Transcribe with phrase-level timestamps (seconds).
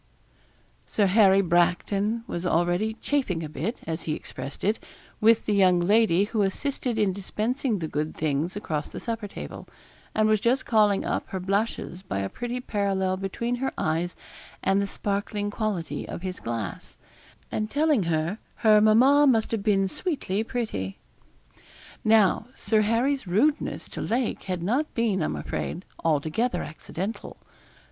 [0.87, 4.79] Sir Harry Bracton was already 'chaffing a bit,' as he expressed it,
[5.19, 9.67] with the young lady who assisted in dispensing the good things across the supper table,
[10.15, 14.15] and was just calling up her blushes by a pretty parallel between her eyes
[14.63, 16.97] and the sparkling quality of his glass,
[17.51, 20.97] and telling her her mamma must have been sweetly pretty.
[22.03, 27.37] Now, Sir Harry's rudeness to Lake had not been, I am afraid, altogether accidental.